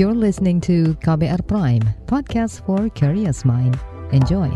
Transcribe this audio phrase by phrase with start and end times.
[0.00, 3.76] You're listening to KBR Prime, podcast for curious mind.
[4.16, 4.48] Enjoy.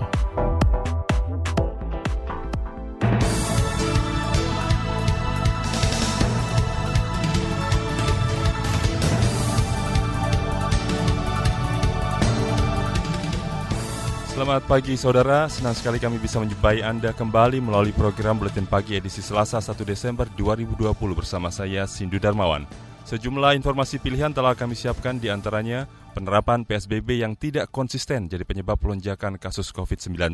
[14.32, 19.20] Selamat pagi saudara, senang sekali kami bisa menjumpai Anda kembali melalui program Buletin Pagi edisi
[19.20, 22.64] Selasa 1 Desember 2020 bersama saya Sindu Darmawan.
[23.04, 25.84] Sejumlah informasi pilihan telah kami siapkan di antaranya
[26.16, 30.32] penerapan PSBB yang tidak konsisten jadi penyebab lonjakan kasus COVID-19.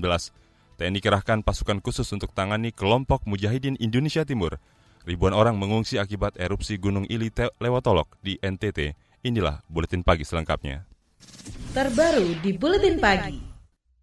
[0.79, 4.63] TNI kerahkan pasukan khusus untuk tangani kelompok Mujahidin Indonesia Timur.
[5.03, 8.95] Ribuan orang mengungsi akibat erupsi Gunung Ili Lewatolok di NTT.
[9.27, 10.87] Inilah Buletin Pagi selengkapnya.
[11.75, 13.50] Terbaru di Buletin Pagi.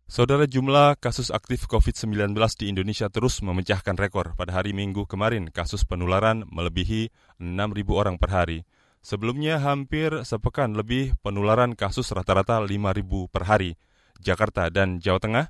[0.08, 4.40] Saudara jumlah kasus aktif COVID-19 di Indonesia terus memecahkan rekor.
[4.40, 7.12] Pada hari Minggu kemarin, kasus penularan melebihi
[7.44, 7.52] 6.000
[7.92, 8.64] orang per hari.
[9.04, 13.76] Sebelumnya hampir sepekan lebih penularan kasus rata-rata 5.000 per hari.
[14.24, 15.46] Jakarta dan Jawa Tengah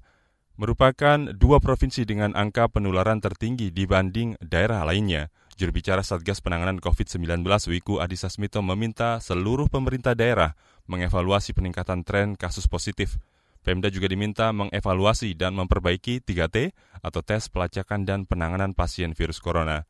[0.57, 5.29] merupakan dua provinsi dengan angka penularan tertinggi dibanding daerah lainnya.
[5.53, 10.57] Juru bicara Satgas Penanganan COVID-19 Wiku Adhisa Smito meminta seluruh pemerintah daerah
[10.89, 13.21] mengevaluasi peningkatan tren kasus positif
[13.67, 16.71] Pemda juga diminta mengevaluasi dan memperbaiki 3T
[17.03, 19.83] atau tes pelacakan dan penanganan pasien virus corona.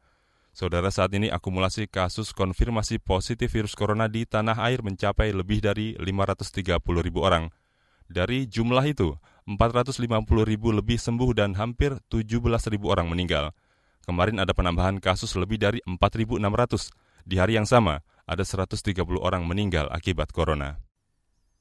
[0.50, 5.94] Saudara saat ini akumulasi kasus konfirmasi positif virus corona di tanah air mencapai lebih dari
[5.94, 7.54] 530 ribu orang.
[8.10, 9.14] Dari jumlah itu,
[9.46, 10.10] 450
[10.42, 13.54] ribu lebih sembuh dan hampir 17 ribu orang meninggal.
[14.10, 17.30] Kemarin ada penambahan kasus lebih dari 4.600.
[17.30, 20.87] Di hari yang sama, ada 130 orang meninggal akibat corona.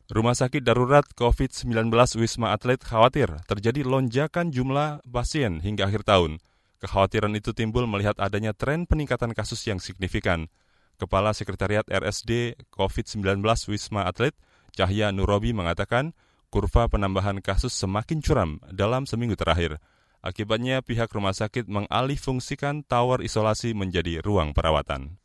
[0.06, 1.90] Rumah sakit darurat COVID-19
[2.22, 6.38] Wisma Atlet khawatir terjadi lonjakan jumlah pasien hingga akhir tahun.
[6.78, 10.46] Kekhawatiran itu timbul melihat adanya tren peningkatan kasus yang signifikan.
[10.94, 14.38] Kepala Sekretariat RSD COVID-19 Wisma Atlet,
[14.78, 16.14] Cahya Nurobi mengatakan,
[16.54, 19.82] kurva penambahan kasus semakin curam dalam seminggu terakhir.
[20.22, 25.18] Akibatnya pihak rumah sakit mengalih fungsikan tower isolasi menjadi ruang perawatan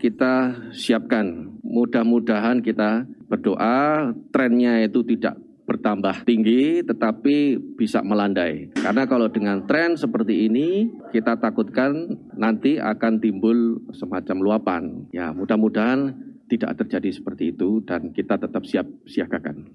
[0.00, 1.58] kita siapkan.
[1.60, 8.68] Mudah-mudahan kita berdoa trennya itu tidak bertambah tinggi tetapi bisa melandai.
[8.76, 14.82] Karena kalau dengan tren seperti ini kita takutkan nanti akan timbul semacam luapan.
[15.14, 16.12] Ya, mudah-mudahan
[16.50, 19.72] tidak terjadi seperti itu dan kita tetap siap siagakan.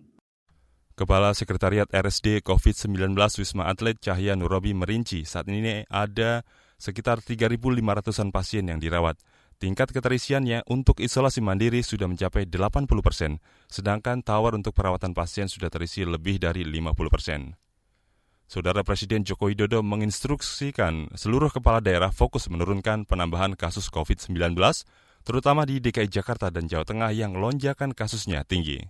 [0.98, 6.42] Kepala Sekretariat RSD COVID-19 Wisma Atlet Cahya Nurobi merinci saat ini ada
[6.82, 9.18] sekitar 3.500-an pasien yang dirawat.
[9.58, 15.74] Tingkat keterisiannya untuk isolasi mandiri sudah mencapai 80 persen, sedangkan tower untuk perawatan pasien sudah
[15.74, 17.58] terisi lebih dari 50 persen.
[18.46, 24.54] Saudara Presiden Joko Widodo menginstruksikan seluruh kepala daerah fokus menurunkan penambahan kasus COVID-19,
[25.26, 28.86] terutama di DKI Jakarta dan Jawa Tengah yang lonjakan kasusnya tinggi.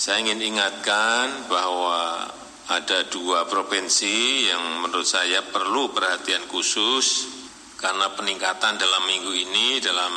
[0.00, 2.24] Saya ingin ingatkan bahwa
[2.72, 7.35] ada dua provinsi yang menurut saya perlu perhatian khusus
[7.76, 10.12] karena peningkatan dalam minggu ini, dalam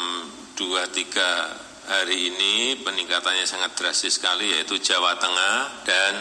[0.55, 1.55] dua tiga
[1.89, 6.13] hari ini peningkatannya sangat drastis sekali yaitu Jawa Tengah dan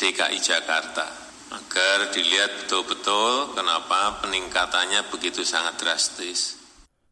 [0.00, 1.06] DKI Jakarta.
[1.52, 6.56] Agar dilihat betul-betul kenapa peningkatannya begitu sangat drastis.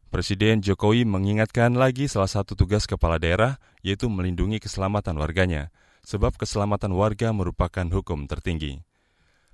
[0.09, 5.69] Presiden Jokowi mengingatkan lagi salah satu tugas kepala daerah yaitu melindungi keselamatan warganya,
[6.03, 8.81] sebab keselamatan warga merupakan hukum tertinggi.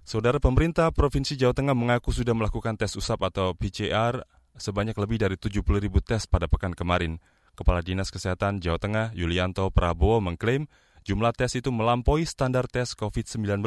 [0.08, 4.24] Saudara pemerintah Provinsi Jawa Tengah mengaku sudah melakukan tes usap atau PCR
[4.56, 7.20] sebanyak lebih dari 70 ribu tes pada pekan kemarin.
[7.60, 10.72] Kepala Dinas Kesehatan Jawa Tengah Yulianto Prabowo mengklaim
[11.04, 13.60] jumlah tes itu melampaui standar tes COVID-19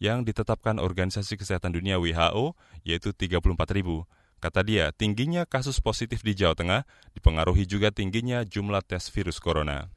[0.00, 3.44] yang ditetapkan Organisasi Kesehatan Dunia WHO, yaitu 34
[3.76, 4.08] ribu.
[4.40, 9.92] Kata dia, tingginya kasus positif di Jawa Tengah dipengaruhi juga tingginya jumlah tes virus corona.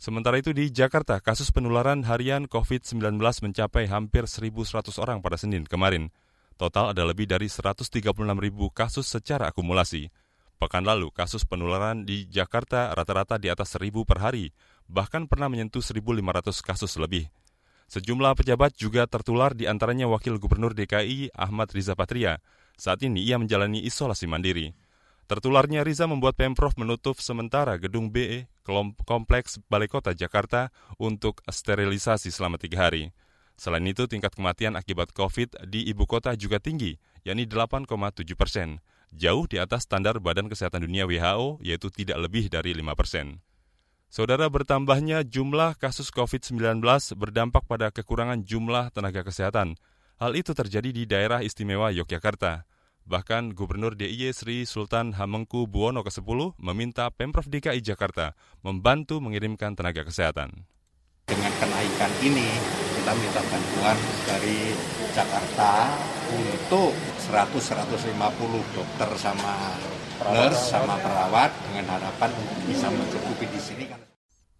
[0.00, 6.08] Sementara itu di Jakarta, kasus penularan harian COVID-19 mencapai hampir 1.100 orang pada Senin kemarin.
[6.56, 8.00] Total ada lebih dari 136
[8.40, 10.08] ribu kasus secara akumulasi.
[10.56, 14.56] Pekan lalu, kasus penularan di Jakarta rata-rata di atas 1.000 per hari,
[14.88, 17.28] bahkan pernah menyentuh 1.500 kasus lebih.
[17.92, 22.40] Sejumlah pejabat juga tertular di antaranya Wakil Gubernur DKI Ahmad Riza Patria.
[22.72, 24.72] Saat ini ia menjalani isolasi mandiri.
[25.30, 28.50] Tertularnya Riza membuat Pemprov menutup sementara gedung BE
[29.06, 33.14] Kompleks Balai Kota Jakarta untuk sterilisasi selama tiga hari.
[33.54, 37.86] Selain itu, tingkat kematian akibat COVID di ibu kota juga tinggi, yakni 8,7
[38.34, 38.82] persen,
[39.14, 43.38] jauh di atas standar Badan Kesehatan Dunia WHO, yaitu tidak lebih dari 5 persen.
[44.10, 46.82] Saudara bertambahnya jumlah kasus COVID-19
[47.14, 49.78] berdampak pada kekurangan jumlah tenaga kesehatan.
[50.18, 52.66] Hal itu terjadi di daerah istimewa Yogyakarta.
[53.10, 60.06] Bahkan Gubernur DIY Sri Sultan Hamengku Buwono ke-10 meminta Pemprov DKI Jakarta membantu mengirimkan tenaga
[60.06, 60.62] kesehatan.
[61.26, 63.98] Dengan kenaikan ini, kita minta bantuan
[64.30, 64.78] dari
[65.10, 65.90] Jakarta
[66.30, 66.94] untuk
[67.34, 69.74] 100-150 dokter sama
[70.30, 72.30] nurse sama perawat dengan harapan
[72.70, 73.84] bisa mencukupi di sini.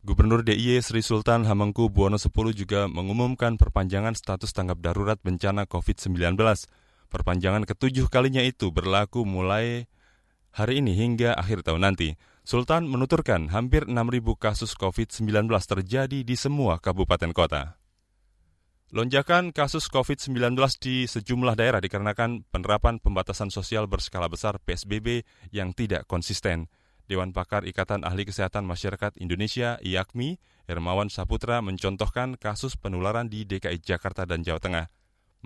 [0.03, 2.27] Gubernur DIY Sri Sultan Hamengku Buwono X
[2.59, 6.35] juga mengumumkan perpanjangan status tanggap darurat bencana COVID-19
[7.11, 9.91] Perpanjangan ketujuh kalinya itu berlaku mulai
[10.55, 12.15] hari ini hingga akhir tahun nanti.
[12.47, 13.99] Sultan menuturkan hampir 6.000
[14.39, 17.79] kasus COVID-19 terjadi di semua kabupaten kota.
[18.91, 25.23] Lonjakan kasus COVID-19 di sejumlah daerah dikarenakan penerapan pembatasan sosial berskala besar PSBB
[25.55, 26.67] yang tidak konsisten.
[27.07, 33.83] Dewan Pakar Ikatan Ahli Kesehatan Masyarakat Indonesia IAKMI, Hermawan Saputra mencontohkan kasus penularan di DKI
[33.83, 34.87] Jakarta dan Jawa Tengah.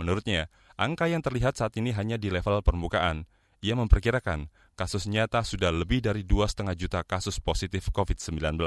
[0.00, 3.26] Menurutnya, angka yang terlihat saat ini hanya di level permukaan.
[3.64, 8.58] Ia memperkirakan kasus nyata sudah lebih dari 2,5 juta kasus positif COVID-19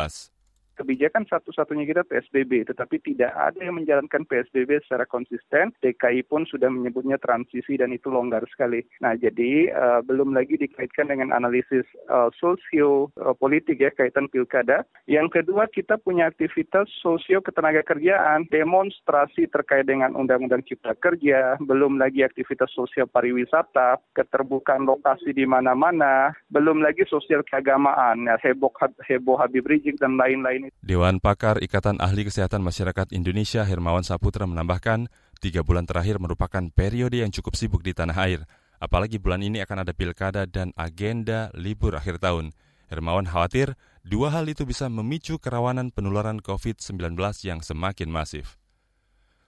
[0.78, 5.74] kebijakan satu-satunya kita PSBB, tetapi tidak ada yang menjalankan PSBB secara konsisten.
[5.82, 8.86] DKI pun sudah menyebutnya transisi dan itu longgar sekali.
[9.02, 14.86] Nah, jadi uh, belum lagi dikaitkan dengan analisis uh, sosio uh, politik ya kaitan pilkada.
[15.10, 21.98] Yang kedua, kita punya aktivitas sosio ketenaga kerjaan, demonstrasi terkait dengan Undang-Undang Cipta Kerja, belum
[21.98, 28.70] lagi aktivitas sosial pariwisata, keterbukaan lokasi di mana-mana, belum lagi sosial keagamaan, ya, heboh,
[29.08, 35.12] heboh Habib Rizik dan lain-lain Dewan Pakar Ikatan Ahli Kesehatan Masyarakat Indonesia Hermawan Saputra menambahkan,
[35.44, 38.44] tiga bulan terakhir merupakan periode yang cukup sibuk di tanah air.
[38.78, 42.54] Apalagi bulan ini akan ada pilkada dan agenda libur akhir tahun.
[42.88, 43.76] Hermawan khawatir
[44.06, 48.56] dua hal itu bisa memicu kerawanan penularan COVID-19 yang semakin masif.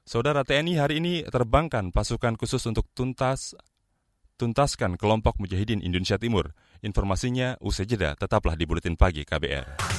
[0.04, 3.54] Saudara TNI hari ini terbangkan pasukan khusus untuk tuntas
[4.40, 6.56] tuntaskan kelompok Mujahidin Indonesia Timur.
[6.80, 9.99] Informasinya usai jeda, tetaplah di Buletin Pagi KBR.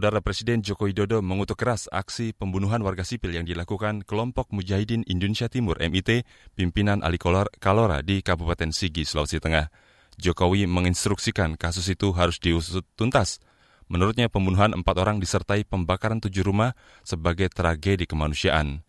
[0.00, 5.44] Saudara Presiden Joko Widodo mengutuk keras aksi pembunuhan warga sipil yang dilakukan kelompok Mujahidin Indonesia
[5.52, 6.24] Timur MIT
[6.56, 9.68] pimpinan Ali Kalora di Kabupaten Sigi, Sulawesi Tengah.
[10.16, 13.44] Jokowi menginstruksikan kasus itu harus diusut tuntas.
[13.92, 16.72] Menurutnya pembunuhan empat orang disertai pembakaran tujuh rumah
[17.04, 18.80] sebagai tragedi kemanusiaan.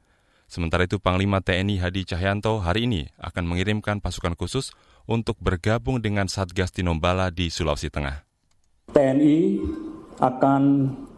[0.47, 4.71] Sementara itu Panglima TNI Hadi Cahyanto hari ini akan mengirimkan pasukan khusus
[5.11, 8.23] untuk bergabung dengan Satgas Tinombala di Sulawesi Tengah.
[8.95, 10.61] TNI akan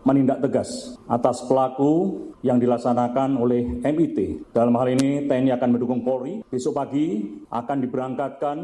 [0.03, 4.51] menindak tegas atas pelaku yang dilaksanakan oleh MIT.
[4.51, 6.43] Dalam hal ini TNI akan mendukung Polri.
[6.51, 8.57] Besok pagi akan diberangkatkan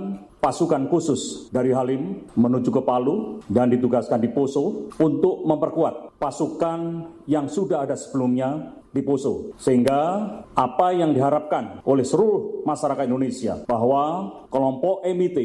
[0.43, 7.47] pasukan khusus dari Halim menuju ke Palu dan ditugaskan di Poso untuk memperkuat pasukan yang
[7.47, 9.55] sudah ada sebelumnya di Poso.
[9.55, 15.37] Sehingga apa yang diharapkan oleh seluruh masyarakat Indonesia bahwa kelompok MIT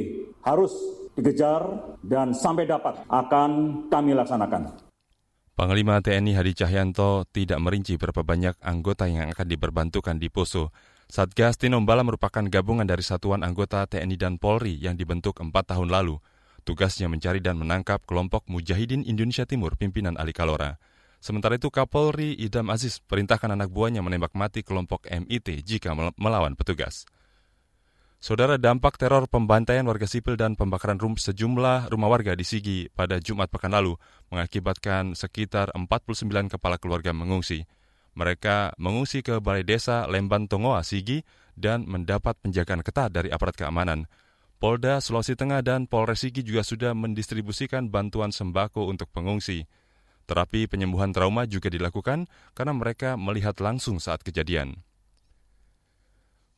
[0.42, 0.74] harus
[1.14, 1.62] dikejar
[2.02, 3.50] dan sampai dapat akan
[3.90, 4.74] kami laksanakan.
[5.54, 10.74] Panglima TNI Hadi Cahyanto tidak merinci berapa banyak anggota yang akan diperbantukan di Poso.
[11.06, 16.18] Satgas Tinombala merupakan gabungan dari satuan anggota TNI dan Polri yang dibentuk empat tahun lalu.
[16.66, 20.80] Tugasnya mencari dan menangkap kelompok Mujahidin Indonesia Timur pimpinan Ali Kalora.
[21.22, 27.06] Sementara itu Kapolri Idam Aziz perintahkan anak buahnya menembak mati kelompok MIT jika melawan petugas.
[28.24, 33.20] Saudara dampak teror pembantaian warga sipil dan pembakaran rum sejumlah rumah warga di Sigi pada
[33.20, 34.00] Jumat pekan lalu
[34.32, 36.24] mengakibatkan sekitar 49
[36.56, 37.68] kepala keluarga mengungsi.
[38.16, 41.20] Mereka mengungsi ke Balai Desa Lemban Tongoa Sigi
[41.52, 44.08] dan mendapat penjagaan ketat dari aparat keamanan.
[44.56, 49.68] Polda Sulawesi Tengah dan Polres Sigi juga sudah mendistribusikan bantuan sembako untuk pengungsi.
[50.24, 52.24] Terapi penyembuhan trauma juga dilakukan
[52.56, 54.80] karena mereka melihat langsung saat kejadian.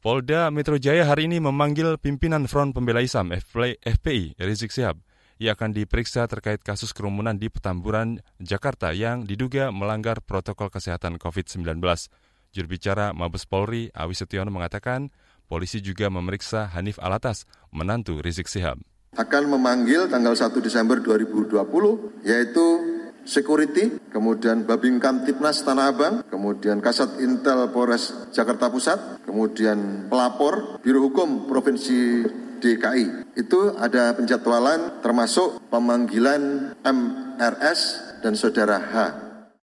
[0.07, 5.03] Polda Metro Jaya hari ini memanggil pimpinan Front Pembela Islam FPI Rizik Sihab.
[5.43, 11.83] Ia akan diperiksa terkait kasus kerumunan di Petamburan, Jakarta yang diduga melanggar protokol kesehatan COVID-19.
[12.55, 15.11] Jurubicara Mabes Polri, Awi Setiono mengatakan,
[15.51, 17.43] polisi juga memeriksa Hanif Alatas,
[17.75, 18.79] menantu Rizik Sihab.
[19.19, 21.51] Akan memanggil tanggal 1 Desember 2020,
[22.23, 22.86] yaitu
[23.27, 31.03] Security, kemudian Babin Kamtipnas Tanah Abang, kemudian Kasat Intel Polres Jakarta Pusat, kemudian pelapor Biro
[31.05, 32.23] Hukum Provinsi
[32.63, 33.37] DKI.
[33.37, 37.81] Itu ada penjadwalan termasuk pemanggilan MRS
[38.25, 38.97] dan saudara H.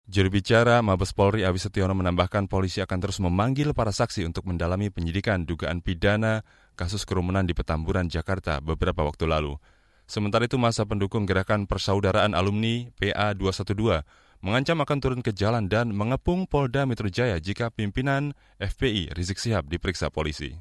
[0.03, 4.93] Juru bicara Mabes Polri Abi Setiono menambahkan polisi akan terus memanggil para saksi untuk mendalami
[4.93, 6.46] penyidikan dugaan pidana
[6.77, 9.58] kasus kerumunan di Petamburan, Jakarta beberapa waktu lalu.
[10.03, 14.03] Sementara itu masa pendukung gerakan persaudaraan alumni PA 212
[14.43, 19.72] mengancam akan turun ke jalan dan mengepung Polda Metro Jaya jika pimpinan FPI Rizik Sihab
[19.72, 20.60] diperiksa polisi.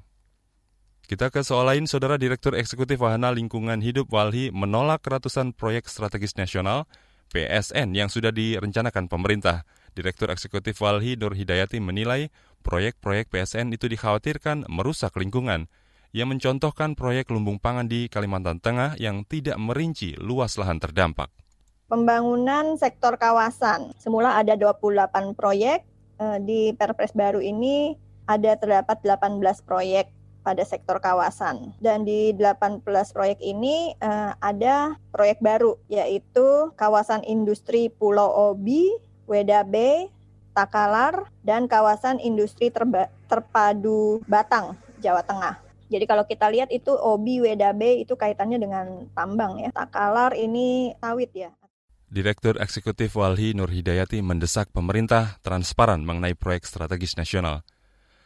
[1.02, 6.38] Kita ke soal lain, Saudara Direktur Eksekutif Wahana Lingkungan Hidup Walhi menolak ratusan proyek strategis
[6.38, 6.86] nasional
[7.34, 9.66] PSN yang sudah direncanakan pemerintah.
[9.92, 12.30] Direktur Eksekutif Walhi Nur Hidayati menilai
[12.62, 15.66] proyek-proyek PSN itu dikhawatirkan merusak lingkungan.
[16.12, 21.32] Ia mencontohkan proyek lumbung pangan di Kalimantan Tengah yang tidak merinci luas lahan terdampak.
[21.88, 23.96] Pembangunan sektor kawasan.
[23.96, 25.88] Semula ada 28 proyek,
[26.20, 27.96] eh, di Perpres baru ini
[28.28, 30.12] ada terdapat 18 proyek
[30.44, 31.72] pada sektor kawasan.
[31.80, 38.90] Dan di 18 proyek ini uh, ada proyek baru yaitu kawasan industri Pulau Obi,
[39.30, 40.10] Weda Bay,
[40.50, 42.74] Takalar, dan kawasan industri
[43.30, 45.71] terpadu Batang, Jawa Tengah.
[45.92, 49.68] Jadi kalau kita lihat itu Obi, Weda Bay itu kaitannya dengan tambang ya.
[49.68, 51.52] Takalar ini sawit ya.
[52.08, 57.64] Direktur Eksekutif Walhi Nur Hidayati mendesak pemerintah transparan mengenai proyek strategis nasional.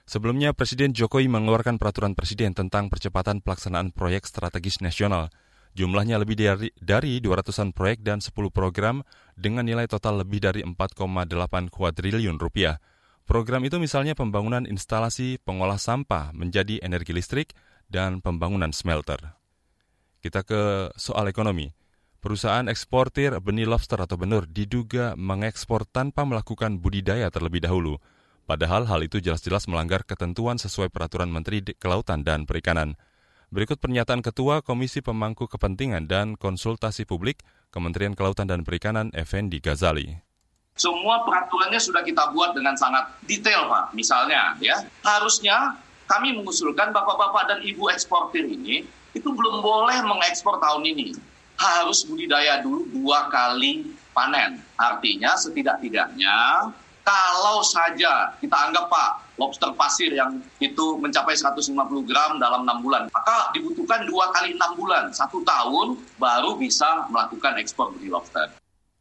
[0.06, 5.34] Sebelumnya, Presiden Jokowi mengeluarkan peraturan presiden tentang percepatan pelaksanaan proyek strategis nasional.
[5.74, 9.02] Jumlahnya lebih dari, dari 200-an proyek dan 10 program
[9.34, 12.78] dengan nilai total lebih dari 4,8 kuadriliun rupiah.
[13.26, 17.58] Program itu misalnya pembangunan instalasi pengolah sampah menjadi energi listrik
[17.90, 19.34] dan pembangunan smelter.
[20.22, 21.74] Kita ke soal ekonomi.
[22.22, 27.98] Perusahaan eksportir benih lobster atau benur diduga mengekspor tanpa melakukan budidaya terlebih dahulu–
[28.46, 32.94] Padahal hal itu jelas-jelas melanggar ketentuan sesuai peraturan Menteri Kelautan dan Perikanan.
[33.50, 37.42] Berikut pernyataan Ketua Komisi Pemangku Kepentingan dan Konsultasi Publik
[37.74, 40.22] Kementerian Kelautan dan Perikanan Effendi Ghazali.
[40.76, 43.96] Semua peraturannya sudah kita buat dengan sangat detail, Pak.
[43.96, 48.84] Misalnya, ya, harusnya kami mengusulkan bapak-bapak dan ibu eksportir ini
[49.16, 51.16] itu belum boleh mengekspor tahun ini.
[51.56, 54.60] Harus budidaya dulu dua kali panen.
[54.76, 56.68] Artinya setidak-tidaknya
[57.06, 61.72] kalau saja kita anggap Pak, lobster pasir yang itu mencapai 150
[62.04, 67.62] gram dalam enam bulan, maka dibutuhkan dua kali enam bulan, satu tahun baru bisa melakukan
[67.62, 68.50] ekspor benih lobster.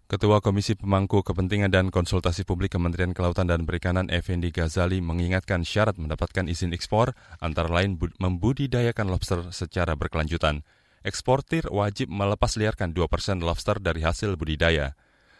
[0.05, 5.97] Ketua Komisi Pemangku Kepentingan dan Konsultasi Publik Kementerian Kelautan dan Perikanan Effendi Ghazali mengingatkan syarat
[5.97, 10.61] mendapatkan izin ekspor antara lain membudidayakan lobster secara berkelanjutan.
[11.01, 14.93] Eksportir wajib melepas liarkan 2% lobster dari hasil budidaya.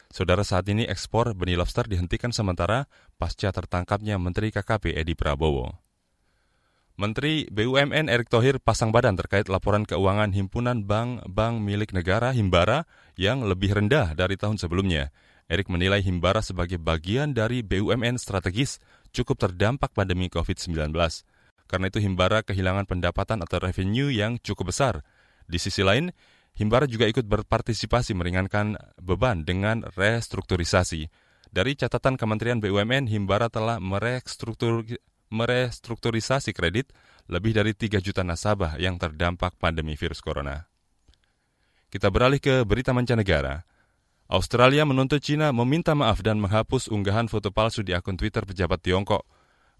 [0.10, 2.89] Saudara saat ini ekspor benih lobster dihentikan sementara
[3.22, 5.85] pasca tertangkapnya Menteri KKP Edi Prabowo.
[6.95, 12.87] Menteri BUMN Erick Thohir pasang badan terkait laporan keuangan himpunan bank-bank milik negara Himbara
[13.19, 15.11] yang lebih rendah dari tahun sebelumnya.
[15.51, 18.79] Erick menilai Himbara sebagai bagian dari BUMN strategis
[19.11, 20.95] cukup terdampak pandemi COVID-19.
[21.67, 25.03] Karena itu Himbara kehilangan pendapatan atau revenue yang cukup besar.
[25.51, 26.15] Di sisi lain,
[26.55, 31.11] Himbara juga ikut berpartisipasi meringankan beban dengan restrukturisasi.
[31.51, 34.87] Dari catatan Kementerian BUMN, Himbara telah merestruktur,
[35.29, 36.94] merestrukturisasi kredit
[37.25, 40.70] lebih dari 3 juta nasabah yang terdampak pandemi virus corona.
[41.89, 43.63] Kita beralih ke berita mancanegara.
[44.25, 49.22] Australia menuntut China meminta maaf dan menghapus unggahan foto palsu di akun Twitter pejabat Tiongkok.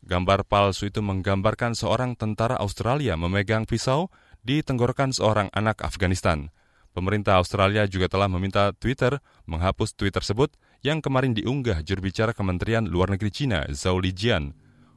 [0.06, 4.14] Gambar palsu itu menggambarkan seorang tentara Australia memegang pisau
[4.46, 6.54] di tenggorokan seorang anak Afghanistan.
[6.94, 13.12] Pemerintah Australia juga telah meminta Twitter menghapus tweet tersebut yang kemarin diunggah jurubicara Kementerian Luar
[13.12, 14.56] Negeri Cina, Zhao Lijian.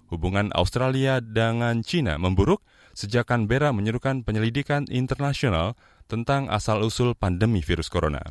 [0.08, 2.64] Hubungan Australia dengan Cina memburuk
[2.96, 5.76] sejak Canberra menyerukan penyelidikan internasional
[6.08, 8.24] tentang asal-usul pandemi virus corona.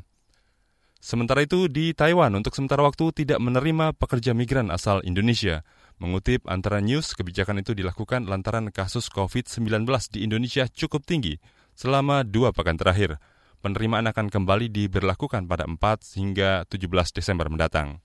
[0.98, 5.62] Sementara itu, di Taiwan untuk sementara waktu tidak menerima pekerja migran asal Indonesia.
[6.02, 11.38] Mengutip antara news, kebijakan itu dilakukan lantaran kasus COVID-19 di Indonesia cukup tinggi
[11.78, 13.22] selama dua pekan terakhir
[13.62, 15.78] penerimaan akan kembali diberlakukan pada 4
[16.18, 18.00] hingga 17 Desember mendatang.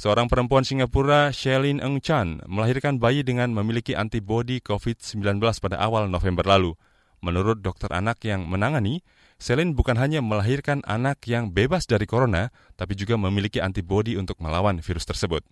[0.00, 6.40] Seorang perempuan Singapura, Shelin Eng Chan, melahirkan bayi dengan memiliki antibodi COVID-19 pada awal November
[6.48, 6.72] lalu.
[7.20, 9.04] Menurut dokter anak yang menangani,
[9.36, 12.48] Selin bukan hanya melahirkan anak yang bebas dari corona,
[12.80, 15.44] tapi juga memiliki antibodi untuk melawan virus tersebut.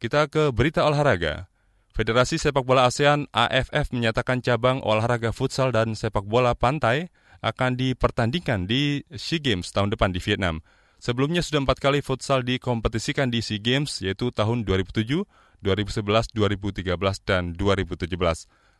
[0.00, 1.52] Kita ke berita olahraga.
[1.92, 7.12] Federasi Sepak Bola ASEAN AFF menyatakan cabang olahraga futsal dan sepak bola pantai
[7.44, 10.64] akan dipertandingkan di SEA Games tahun depan di Vietnam.
[11.06, 15.22] Sebelumnya sudah empat kali futsal dikompetisikan di SEA Games yaitu tahun 2007,
[15.62, 16.82] 2011, 2013,
[17.22, 18.10] dan 2017.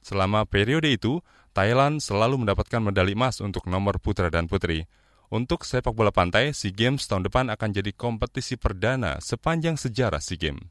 [0.02, 1.22] Selama periode itu,
[1.54, 4.90] Thailand selalu mendapatkan medali emas untuk nomor putra dan putri.
[5.30, 10.50] Untuk sepak bola pantai, SEA Games tahun depan akan jadi kompetisi perdana sepanjang sejarah SEA
[10.50, 10.66] Games.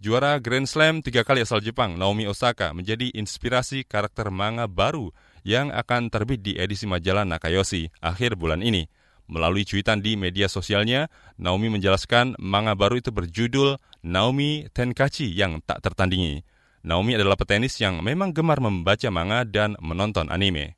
[0.00, 5.12] Juara Grand Slam tiga kali asal Jepang, Naomi Osaka, menjadi inspirasi karakter manga baru
[5.44, 8.88] yang akan terbit di edisi majalah Nakayoshi akhir bulan ini.
[9.32, 11.08] Melalui cuitan di media sosialnya,
[11.40, 16.44] Naomi menjelaskan manga baru itu berjudul Naomi Tenkachi yang tak tertandingi.
[16.84, 20.76] Naomi adalah petenis yang memang gemar membaca manga dan menonton anime.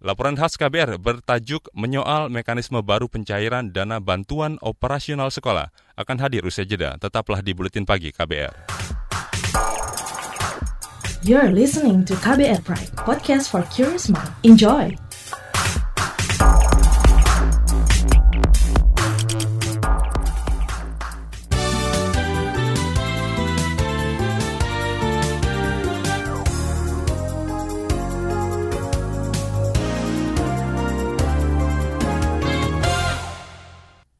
[0.00, 5.68] Laporan khas KBR bertajuk menyoal mekanisme baru pencairan dana bantuan operasional sekolah
[6.00, 6.96] akan hadir usai jeda.
[6.96, 8.72] Tetaplah di Buletin Pagi KBR.
[11.20, 14.32] You're listening to KBR Pride, podcast for curious mind.
[14.40, 15.09] Enjoy!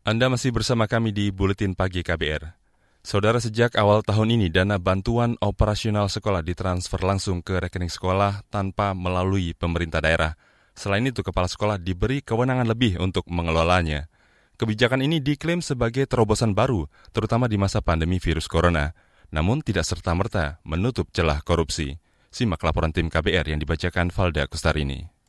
[0.00, 2.57] Anda masih bersama kami di Buletin Pagi KBR.
[3.04, 8.97] Saudara, sejak awal tahun ini dana bantuan operasional sekolah ditransfer langsung ke rekening sekolah tanpa
[8.97, 10.40] melalui pemerintah daerah.
[10.73, 14.09] Selain itu, kepala sekolah diberi kewenangan lebih untuk mengelolanya.
[14.57, 18.97] Kebijakan ini diklaim sebagai terobosan baru, terutama di masa pandemi virus corona.
[19.28, 22.00] Namun tidak serta-merta menutup celah korupsi.
[22.33, 25.20] Simak laporan tim KBR yang dibacakan Valda Kustarini.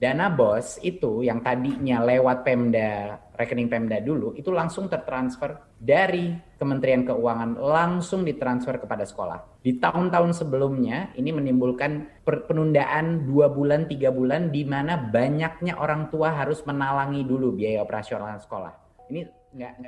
[0.00, 7.04] Dana BOS itu yang tadinya lewat Pemda, rekening Pemda dulu, itu langsung tertransfer dari Kementerian
[7.04, 9.60] Keuangan langsung ditransfer kepada sekolah.
[9.60, 16.32] Di tahun-tahun sebelumnya ini menimbulkan penundaan dua bulan, tiga bulan di mana banyaknya orang tua
[16.32, 18.72] harus menalangi dulu biaya operasional sekolah.
[19.12, 19.39] Ini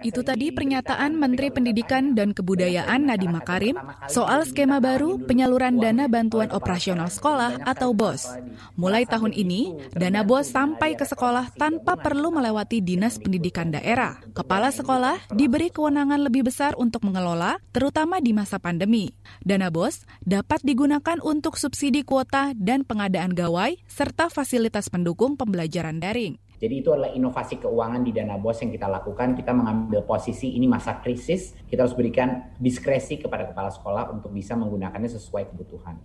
[0.02, 3.78] itu tadi pernyataan Menteri Pendidikan dan Kebudayaan Nadiem Makarim
[4.11, 8.26] soal skema baru penyaluran dana bantuan operasional sekolah atau BOS.
[8.75, 14.19] Mulai tahun ini, dana BOS sampai ke sekolah tanpa perlu melewati Dinas Pendidikan Daerah.
[14.35, 19.14] Kepala sekolah diberi kewenangan lebih besar untuk mengelola, terutama di masa pandemi.
[19.47, 26.41] Dana BOS dapat digunakan untuk subsidi kuota dan pengadaan gawai serta fasilitas pendukung pembelajaran daring.
[26.62, 29.35] Jadi itu adalah inovasi keuangan di dana bos yang kita lakukan.
[29.35, 34.55] Kita mengambil posisi ini masa krisis, kita harus berikan diskresi kepada kepala sekolah untuk bisa
[34.55, 35.98] menggunakannya sesuai kebutuhan.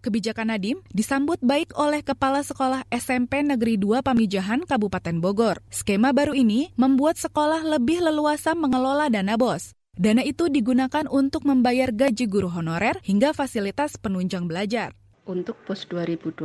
[0.00, 5.60] Kebijakan Nadim disambut baik oleh Kepala Sekolah SMP Negeri 2 Pamijahan Kabupaten Bogor.
[5.68, 9.76] Skema baru ini membuat sekolah lebih leluasa mengelola dana bos.
[9.92, 14.96] Dana itu digunakan untuk membayar gaji guru honorer hingga fasilitas penunjang belajar.
[15.30, 16.42] Untuk pos 2020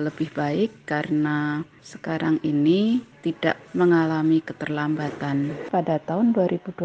[0.00, 5.52] lebih baik karena sekarang ini tidak mengalami keterlambatan.
[5.68, 6.80] Pada tahun 2020,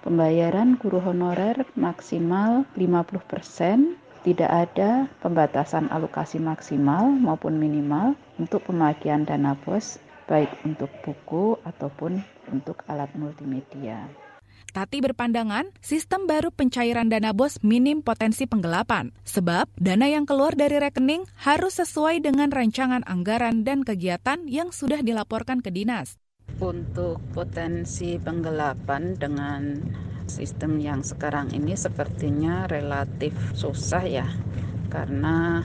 [0.00, 9.52] pembayaran guru honorer maksimal 50%, tidak ada pembatasan alokasi maksimal maupun minimal untuk pemakaian dana
[9.52, 14.08] pos baik untuk buku ataupun untuk alat multimedia.
[14.68, 20.76] Tati berpandangan sistem baru pencairan dana bos minim potensi penggelapan, sebab dana yang keluar dari
[20.76, 26.20] rekening harus sesuai dengan rancangan anggaran dan kegiatan yang sudah dilaporkan ke dinas.
[26.60, 29.80] Untuk potensi penggelapan dengan
[30.28, 34.28] sistem yang sekarang ini sepertinya relatif susah ya,
[34.92, 35.64] karena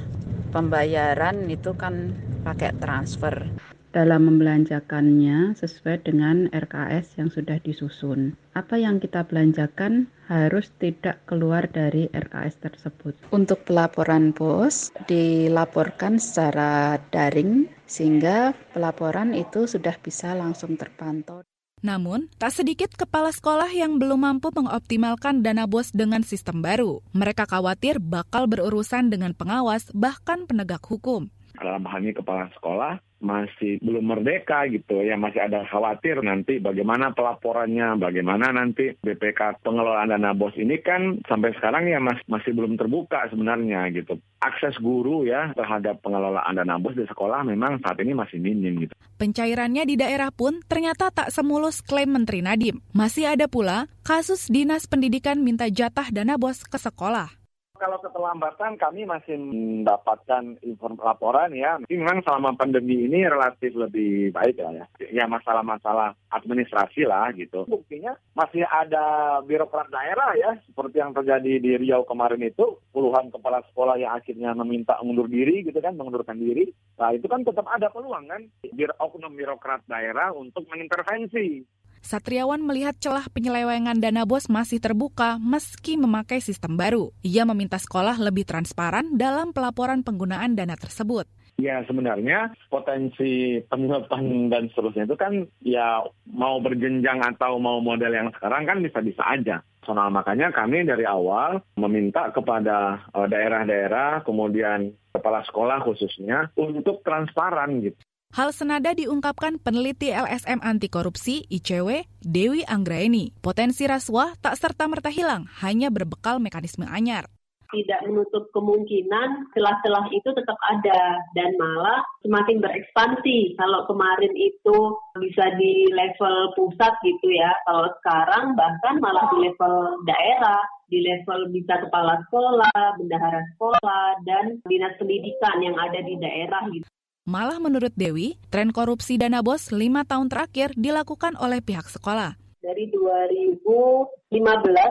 [0.55, 2.15] pembayaran itu kan
[2.47, 3.51] pakai transfer
[3.93, 8.34] dalam membelanjakannya sesuai dengan RKS yang sudah disusun.
[8.58, 13.13] Apa yang kita belanjakan harus tidak keluar dari RKS tersebut.
[13.29, 21.45] Untuk pelaporan bos dilaporkan secara daring sehingga pelaporan itu sudah bisa langsung terpantau.
[21.84, 27.03] Namun, tak sedikit kepala sekolah yang belum mampu mengoptimalkan dana bos dengan sistem baru.
[27.12, 31.27] Mereka khawatir bakal berurusan dengan pengawas bahkan penegak hukum.
[31.63, 37.15] Dalam hal ini kepala sekolah masih belum merdeka gitu ya masih ada khawatir nanti bagaimana
[37.15, 42.76] pelaporannya bagaimana nanti BPK pengelolaan dana bos ini kan sampai sekarang ya mas, masih belum
[42.76, 48.12] terbuka sebenarnya gitu akses guru ya terhadap pengelolaan dana bos di sekolah memang saat ini
[48.12, 48.93] masih minim gitu.
[49.15, 52.84] Pencairannya di daerah pun ternyata tak semulus klaim Menteri Nadiem.
[52.91, 57.42] Masih ada pula kasus Dinas Pendidikan minta jatah dana bos ke sekolah
[57.83, 61.75] kalau keterlambatan kami masih mendapatkan informasi laporan ya.
[61.91, 64.87] Memang selama pandemi ini relatif lebih baik ya.
[65.11, 67.67] Ya masalah-masalah administrasi lah gitu.
[67.67, 70.55] Buktinya masih ada birokrat daerah ya.
[70.63, 72.79] Seperti yang terjadi di Riau kemarin itu.
[72.95, 75.99] Puluhan kepala sekolah yang akhirnya meminta mundur diri gitu kan.
[75.99, 76.71] Mengundurkan diri.
[76.95, 78.47] Nah itu kan tetap ada peluang kan.
[78.71, 81.67] Bir oknum birokrat daerah untuk mengintervensi
[82.03, 87.15] Satriawan melihat celah penyelewengan dana bos masih terbuka meski memakai sistem baru.
[87.23, 91.23] Ia meminta sekolah lebih transparan dalam pelaporan penggunaan dana tersebut.
[91.63, 98.29] Ya sebenarnya potensi penyuapan dan seterusnya itu kan ya mau berjenjang atau mau model yang
[98.35, 99.63] sekarang kan bisa-bisa aja.
[99.87, 107.79] Soal makanya kami dari awal meminta kepada eh, daerah-daerah kemudian kepala sekolah khususnya untuk transparan
[107.79, 107.95] gitu.
[108.33, 113.29] Hal senada diungkapkan peneliti LSM Anti Korupsi ICW Dewi Anggraeni.
[113.29, 117.29] Potensi rasuah tak serta-merta hilang, hanya berbekal mekanisme anyar
[117.73, 123.57] tidak menutup kemungkinan celah-celah itu tetap ada dan malah semakin berekspansi.
[123.57, 124.77] Kalau kemarin itu
[125.17, 131.49] bisa di level pusat gitu ya, kalau sekarang bahkan malah di level daerah, di level
[131.49, 136.85] bisa kepala sekolah, bendahara sekolah, dan dinas pendidikan yang ada di daerah gitu.
[137.23, 142.88] Malah menurut Dewi, tren korupsi dana bos lima tahun terakhir dilakukan oleh pihak sekolah dari
[142.91, 144.27] 2015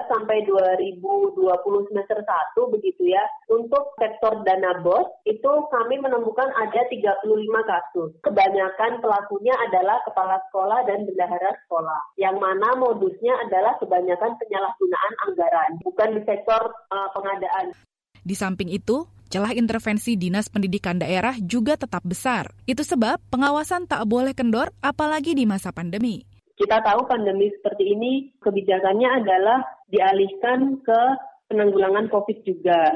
[0.08, 3.24] sampai 2020 semester 1 begitu ya.
[3.48, 7.24] Untuk sektor dana bos itu kami menemukan ada 35
[7.68, 8.12] kasus.
[8.24, 12.00] Kebanyakan pelakunya adalah kepala sekolah dan bendahara sekolah.
[12.20, 16.60] Yang mana modusnya adalah kebanyakan penyalahgunaan anggaran, bukan di sektor
[16.92, 17.72] uh, pengadaan.
[18.22, 22.54] Di samping itu, celah intervensi Dinas Pendidikan Daerah juga tetap besar.
[22.70, 26.22] Itu sebab pengawasan tak boleh kendor apalagi di masa pandemi.
[26.54, 29.58] Kita tahu pandemi seperti ini kebijakannya adalah
[29.90, 31.00] dialihkan ke
[31.50, 32.94] penanggulangan COVID juga.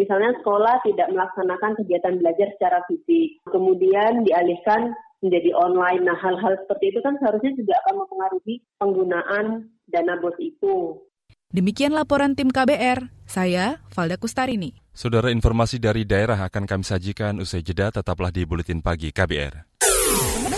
[0.00, 6.06] Misalnya sekolah tidak melaksanakan kegiatan belajar secara fisik, kemudian dialihkan menjadi online.
[6.06, 9.46] Nah, hal-hal seperti itu kan seharusnya juga akan mempengaruhi penggunaan
[9.90, 11.02] dana bos itu.
[11.48, 14.76] Demikian laporan tim KBR, saya Valda Kustarini.
[14.92, 19.80] Saudara informasi dari daerah akan kami sajikan usai jeda tetaplah di Buletin Pagi KBR.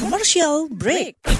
[0.02, 1.30] Commercial break.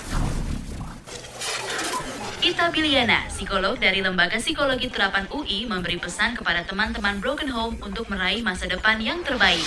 [2.47, 8.07] Ita Biliana, psikolog dari Lembaga Psikologi Terapan UI, memberi pesan kepada teman-teman Broken Home untuk
[8.07, 9.67] meraih masa depan yang terbaik.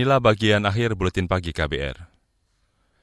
[0.00, 1.92] Inilah bagian akhir buletin pagi KBR.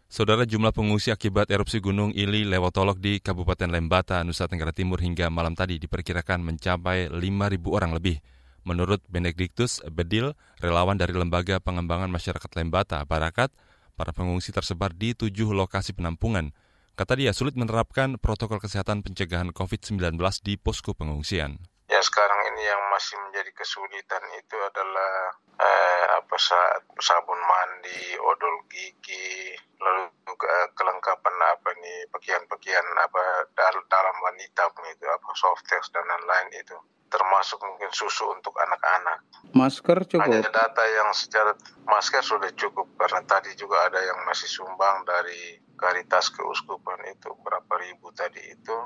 [0.10, 5.30] Saudara jumlah pengungsi akibat erupsi Gunung Ili Lewotolok di Kabupaten Lembata, Nusa Tenggara Timur hingga
[5.30, 7.22] malam tadi diperkirakan mencapai 5.000
[7.70, 8.18] orang lebih.
[8.66, 13.54] Menurut Benediktus Bedil, relawan dari Lembaga Pengembangan Masyarakat Lembata, Barakat,
[13.94, 16.50] para pengungsi tersebar di tujuh lokasi penampungan.
[16.98, 21.62] Kata dia sulit menerapkan protokol kesehatan pencegahan COVID-19 di posko pengungsian.
[21.98, 28.70] Ya sekarang ini yang masih menjadi kesulitan itu adalah eh, apa saat sabun mandi, odol
[28.70, 35.90] gigi, lalu juga kelengkapan apa nih bagian-bagian apa dal dalam wanita itu apa soft text
[35.90, 36.78] dan lain-lain itu
[37.10, 39.26] termasuk mungkin susu untuk anak-anak.
[39.58, 40.22] Masker cukup.
[40.22, 41.58] Hanya data yang secara
[41.90, 47.74] masker sudah cukup karena tadi juga ada yang masih sumbang dari Karitas Keuskupan itu berapa
[47.82, 48.78] ribu tadi itu.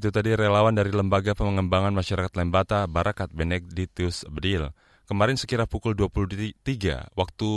[0.00, 4.72] Itu tadi relawan dari Lembaga Pengembangan Masyarakat Lembata Barakat Benedictus Bedil.
[5.04, 6.56] Kemarin sekira pukul 23
[7.12, 7.50] waktu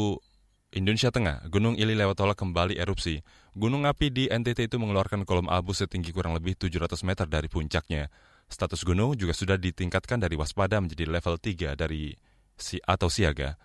[0.75, 3.23] Indonesia Tengah, Gunung Ili Lewatola kembali erupsi.
[3.55, 8.11] Gunung api di NTT itu mengeluarkan kolom abu setinggi kurang lebih 700 meter dari puncaknya.
[8.51, 12.11] Status gunung juga sudah ditingkatkan dari waspada menjadi level 3 dari
[12.59, 13.55] si atau siaga.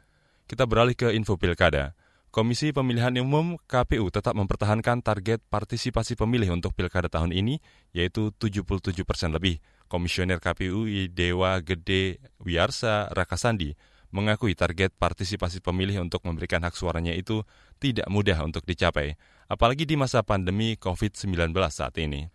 [0.46, 1.98] Kita beralih ke info pilkada.
[2.28, 7.56] Komisi Pemilihan Umum KPU tetap mempertahankan target partisipasi pemilih untuk pilkada tahun ini,
[7.96, 8.68] yaitu 77
[9.08, 9.64] persen lebih.
[9.88, 13.72] Komisioner KPU Dewa Gede Wiarsa Rakasandi
[14.12, 17.48] mengakui target partisipasi pemilih untuk memberikan hak suaranya itu
[17.80, 19.16] tidak mudah untuk dicapai,
[19.48, 21.32] apalagi di masa pandemi COVID-19
[21.72, 22.28] saat ini.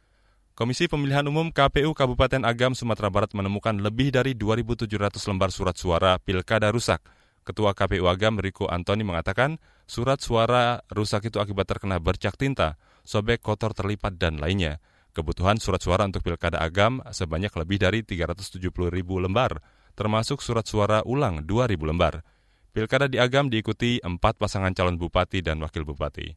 [0.58, 4.90] Komisi Pemilihan Umum KPU Kabupaten Agam Sumatera Barat menemukan lebih dari 2.700
[5.30, 7.02] lembar surat suara pilkada rusak.
[7.44, 13.44] Ketua KPU Agam Riko Antoni mengatakan surat suara rusak itu akibat terkena bercak tinta, sobek
[13.44, 14.80] kotor terlipat dan lainnya.
[15.14, 19.62] Kebutuhan surat suara untuk pilkada Agam sebanyak lebih dari 370 ribu lembar
[19.94, 22.26] termasuk surat suara ulang 2.000 lembar.
[22.74, 26.34] Pilkada di Agam diikuti empat pasangan calon bupati dan wakil bupati.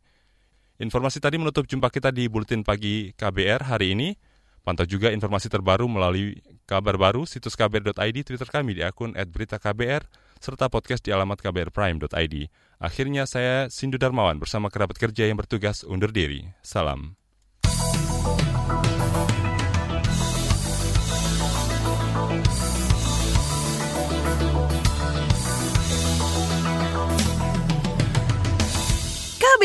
[0.77, 4.13] Informasi tadi menutup jumpa kita di Buletin Pagi KBR hari ini.
[4.61, 6.37] Pantau juga informasi terbaru melalui
[6.69, 10.05] kabar baru situs kbr.id, Twitter kami di akun @beritaKBR,
[10.41, 12.35] serta podcast di alamat kbrprime.id.
[12.81, 16.47] Akhirnya saya Sindu Darmawan bersama kerabat kerja yang bertugas undur diri.
[16.61, 17.17] Salam.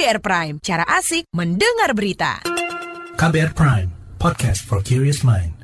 [0.02, 2.42] KBR Prime, cara asik mendengar berita.
[3.20, 5.61] KBR Prime, podcast for curious mind.